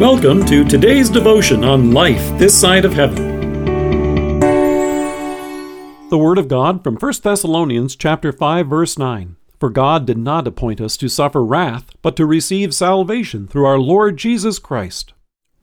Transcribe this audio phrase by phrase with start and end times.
[0.00, 4.38] Welcome to today's devotion on life this side of heaven.
[6.08, 9.36] The word of God from 1 Thessalonians chapter 5 verse 9.
[9.58, 13.78] For God did not appoint us to suffer wrath, but to receive salvation through our
[13.78, 15.12] Lord Jesus Christ.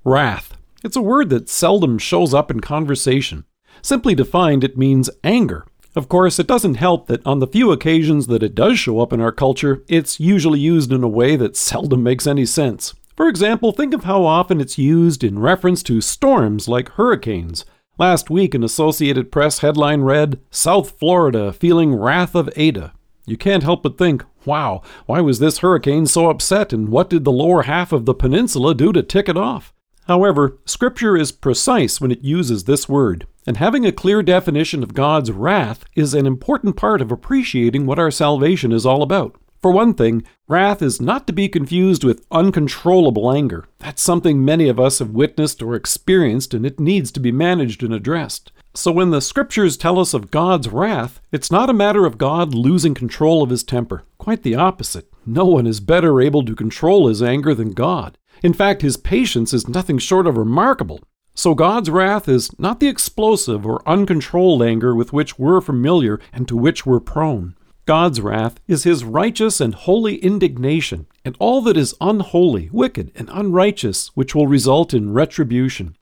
[0.03, 0.55] Wrath.
[0.83, 3.43] It's a word that seldom shows up in conversation.
[3.81, 5.65] Simply defined, it means anger.
[5.95, 9.11] Of course, it doesn't help that on the few occasions that it does show up
[9.11, 12.93] in our culture, it's usually used in a way that seldom makes any sense.
[13.17, 17.65] For example, think of how often it's used in reference to storms like hurricanes.
[17.97, 22.93] Last week, an Associated Press headline read, South Florida feeling wrath of Eta.
[23.25, 27.25] You can't help but think, wow, why was this hurricane so upset and what did
[27.25, 29.73] the lower half of the peninsula do to tick it off?
[30.07, 34.93] However, Scripture is precise when it uses this word, and having a clear definition of
[34.93, 39.35] God's wrath is an important part of appreciating what our salvation is all about.
[39.67, 43.65] For one thing, wrath is not to be confused with uncontrollable anger.
[43.79, 47.83] That's something many of us have witnessed or experienced, and it needs to be managed
[47.83, 48.53] and addressed.
[48.73, 52.53] So when the scriptures tell us of God's wrath, it's not a matter of God
[52.53, 54.05] losing control of his temper.
[54.17, 55.11] Quite the opposite.
[55.25, 58.17] No one is better able to control his anger than God.
[58.41, 61.01] In fact, his patience is nothing short of remarkable.
[61.35, 66.47] So God's wrath is not the explosive or uncontrolled anger with which we're familiar and
[66.47, 67.56] to which we're prone.
[67.87, 73.29] God's wrath is his righteous and holy indignation, and all that is unholy, wicked, and
[73.31, 75.95] unrighteous, which will result in retribution.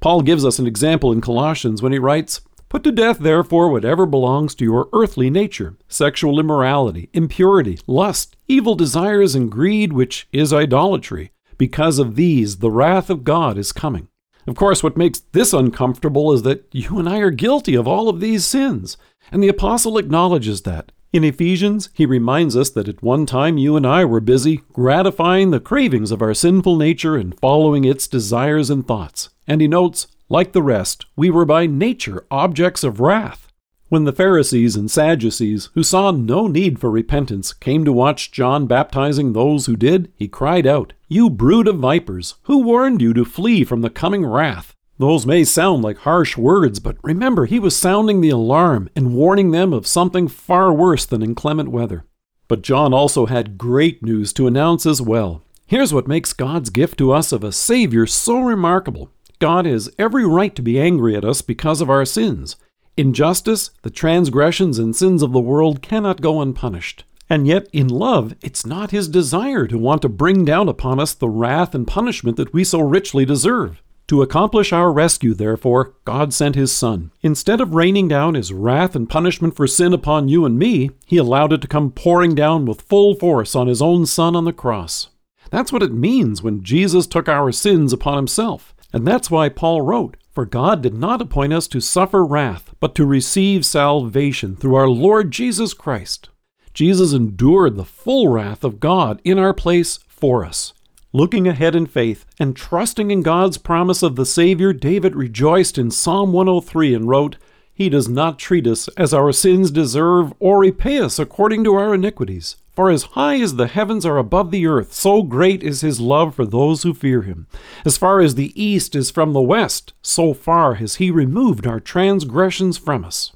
[0.00, 4.04] Paul gives us an example in Colossians when he writes, Put to death, therefore, whatever
[4.04, 10.52] belongs to your earthly nature sexual immorality, impurity, lust, evil desires, and greed, which is
[10.52, 11.32] idolatry.
[11.56, 14.08] Because of these, the wrath of God is coming.
[14.46, 18.10] Of course, what makes this uncomfortable is that you and I are guilty of all
[18.10, 18.98] of these sins,
[19.32, 20.92] and the apostle acknowledges that.
[21.12, 25.50] In Ephesians, he reminds us that at one time you and I were busy gratifying
[25.50, 29.28] the cravings of our sinful nature and following its desires and thoughts.
[29.44, 33.48] And he notes, like the rest, we were by nature objects of wrath.
[33.88, 38.68] When the Pharisees and Sadducees, who saw no need for repentance, came to watch John
[38.68, 43.24] baptizing those who did, he cried out, You brood of vipers, who warned you to
[43.24, 44.76] flee from the coming wrath?
[45.00, 49.50] Those may sound like harsh words, but remember, he was sounding the alarm and warning
[49.50, 52.04] them of something far worse than inclement weather.
[52.48, 55.42] But John also had great news to announce as well.
[55.66, 60.26] Here's what makes God's gift to us of a Savior so remarkable God has every
[60.26, 62.56] right to be angry at us because of our sins.
[62.98, 67.04] Injustice, the transgressions and sins of the world cannot go unpunished.
[67.30, 71.14] And yet, in love, it's not his desire to want to bring down upon us
[71.14, 73.80] the wrath and punishment that we so richly deserve.
[74.10, 77.12] To accomplish our rescue, therefore, God sent His Son.
[77.22, 81.16] Instead of raining down His wrath and punishment for sin upon you and me, He
[81.16, 84.52] allowed it to come pouring down with full force on His own Son on the
[84.52, 85.10] cross.
[85.52, 88.74] That's what it means when Jesus took our sins upon Himself.
[88.92, 92.96] And that's why Paul wrote, For God did not appoint us to suffer wrath, but
[92.96, 96.30] to receive salvation through our Lord Jesus Christ.
[96.74, 100.72] Jesus endured the full wrath of God in our place for us.
[101.12, 105.90] Looking ahead in faith and trusting in God's promise of the Savior, David rejoiced in
[105.90, 107.36] Psalm 103 and wrote,
[107.74, 111.94] He does not treat us as our sins deserve or repay us according to our
[111.94, 112.56] iniquities.
[112.76, 116.36] For as high as the heavens are above the earth, so great is his love
[116.36, 117.48] for those who fear him.
[117.84, 121.80] As far as the east is from the west, so far has he removed our
[121.80, 123.34] transgressions from us.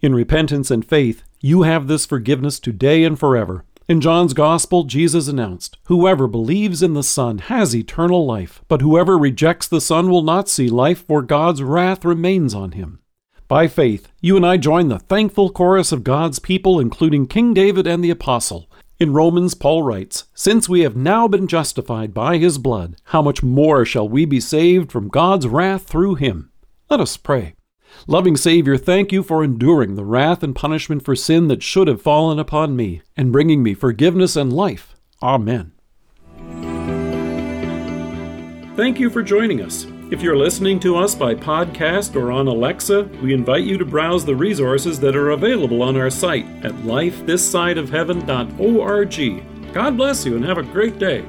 [0.00, 3.64] In repentance and faith, you have this forgiveness today and forever.
[3.88, 9.16] In John's Gospel, Jesus announced, Whoever believes in the Son has eternal life, but whoever
[9.16, 12.98] rejects the Son will not see life, for God's wrath remains on him.
[13.46, 17.86] By faith, you and I join the thankful chorus of God's people, including King David
[17.86, 18.68] and the Apostle.
[18.98, 23.44] In Romans, Paul writes, Since we have now been justified by his blood, how much
[23.44, 26.50] more shall we be saved from God's wrath through him?
[26.90, 27.55] Let us pray.
[28.06, 32.02] Loving Savior, thank you for enduring the wrath and punishment for sin that should have
[32.02, 34.94] fallen upon me, and bringing me forgiveness and life.
[35.22, 35.72] Amen.
[38.76, 39.86] Thank you for joining us.
[40.08, 44.24] If you're listening to us by podcast or on Alexa, we invite you to browse
[44.24, 49.72] the resources that are available on our site at lifethissideofheaven.org.
[49.72, 51.24] God bless you and have a great day.